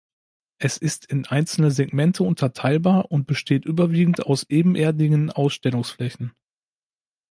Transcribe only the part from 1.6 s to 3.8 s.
Segmente unterteilbar und besteht